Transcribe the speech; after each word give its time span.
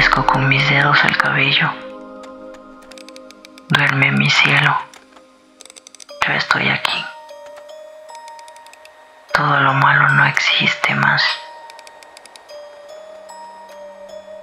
mezco 0.00 0.24
con 0.24 0.48
mis 0.48 0.66
dedos 0.70 0.96
el 1.04 1.16
cabello. 1.16 1.68
Duerme 3.68 4.12
mi 4.12 4.30
cielo. 4.30 4.74
Yo 6.26 6.32
estoy 6.32 6.68
aquí. 6.68 7.04
Todo 9.34 9.60
lo 9.60 9.74
malo 9.74 10.08
no 10.10 10.24
existe 10.26 10.94
más. 10.94 11.22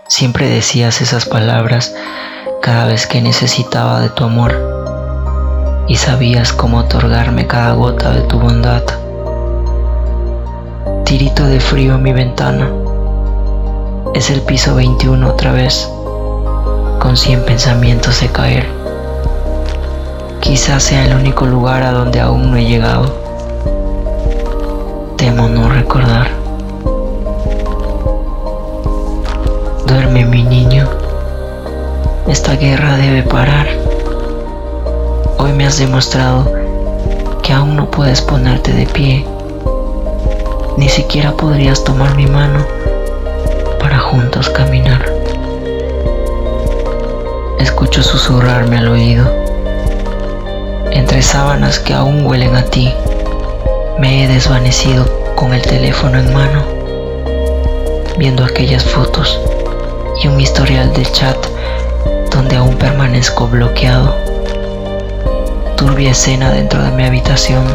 Siempre 0.10 0.48
decías 0.48 1.02
esas 1.02 1.26
palabras 1.26 1.96
cada 2.62 2.86
vez 2.86 3.08
que 3.08 3.22
necesitaba 3.22 4.02
de 4.02 4.10
tu 4.10 4.26
amor 4.26 4.54
y 5.88 5.96
sabías 5.96 6.52
cómo 6.54 6.80
otorgarme 6.80 7.48
cada 7.48 7.72
gota 7.74 8.12
de 8.12 8.22
tu 8.22 8.38
bondad. 8.38 8.84
Tirito 11.06 11.46
de 11.46 11.60
frío 11.62 11.96
en 11.96 12.04
mi 12.04 12.12
ventana. 12.12 12.87
Es 14.18 14.32
el 14.32 14.42
piso 14.42 14.74
21 14.74 15.30
otra 15.30 15.52
vez, 15.52 15.88
con 17.00 17.16
cien 17.16 17.46
pensamientos 17.46 18.20
de 18.20 18.28
caer. 18.30 18.66
Quizás 20.42 20.82
sea 20.82 21.06
el 21.06 21.14
único 21.14 21.46
lugar 21.46 21.84
a 21.84 21.92
donde 21.92 22.20
aún 22.20 22.50
no 22.50 22.58
he 22.58 22.66
llegado. 22.66 23.14
Temo 25.18 25.48
no 25.50 25.70
recordar. 25.70 26.32
Duerme 29.86 30.26
mi 30.26 30.42
niño. 30.42 30.90
Esta 32.28 32.56
guerra 32.56 32.98
debe 32.98 33.22
parar. 33.22 33.68
Hoy 35.38 35.54
me 35.54 35.68
has 35.68 35.78
demostrado 35.78 36.52
que 37.44 37.54
aún 37.54 37.76
no 37.76 37.92
puedes 37.92 38.24
ponerte 38.24 38.74
de 38.74 38.88
pie. 38.88 39.28
Ni 40.76 40.90
siquiera 40.90 41.34
podrías 41.34 41.84
tomar 41.84 42.16
mi 42.16 42.26
mano 42.26 42.66
para 43.98 44.10
juntos 44.10 44.50
caminar. 44.52 45.04
Escucho 47.60 48.04
susurrarme 48.04 48.78
al 48.78 48.90
oído 48.90 49.26
entre 50.92 51.24
sábanas 51.24 51.80
que 51.80 51.96
aún 51.96 52.24
huelen 52.26 52.56
a 52.56 52.64
ti, 52.64 52.94
me 54.00 54.24
he 54.24 54.28
desvanecido 54.28 55.06
con 55.36 55.54
el 55.54 55.64
teléfono 55.64 56.20
en 56.20 56.32
mano, 56.32 56.64
viendo 58.20 58.44
aquellas 58.44 58.84
fotos 58.84 59.40
y 60.22 60.28
un 60.28 60.40
historial 60.40 60.94
de 60.94 61.04
chat 61.04 61.38
donde 62.32 62.58
aún 62.58 62.76
permanezco 62.76 63.48
bloqueado. 63.48 64.16
Turbia 65.76 66.12
escena 66.12 66.52
dentro 66.52 66.84
de 66.84 66.92
mi 66.92 67.04
habitación 67.04 67.66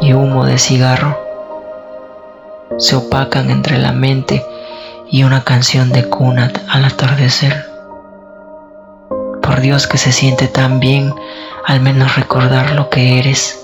y 0.00 0.12
humo 0.12 0.44
de 0.44 0.58
cigarro 0.58 1.18
se 2.78 2.96
opacan 2.96 3.50
entre 3.50 3.78
la 3.78 3.92
mente 3.92 4.44
y 5.12 5.24
una 5.24 5.44
canción 5.44 5.92
de 5.92 6.08
Kunat 6.08 6.58
al 6.70 6.86
atardecer. 6.86 7.66
Por 9.42 9.60
Dios 9.60 9.86
que 9.86 9.98
se 9.98 10.10
siente 10.10 10.48
tan 10.48 10.80
bien 10.80 11.14
al 11.66 11.80
menos 11.80 12.16
recordar 12.16 12.72
lo 12.72 12.88
que 12.88 13.18
eres 13.18 13.62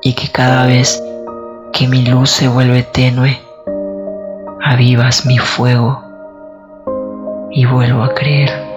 y 0.00 0.14
que 0.14 0.28
cada 0.28 0.66
vez 0.66 1.00
que 1.74 1.86
mi 1.86 2.06
luz 2.06 2.30
se 2.30 2.48
vuelve 2.48 2.82
tenue, 2.82 3.38
avivas 4.64 5.26
mi 5.26 5.36
fuego 5.36 6.02
y 7.50 7.66
vuelvo 7.66 8.02
a 8.02 8.14
creer. 8.14 8.67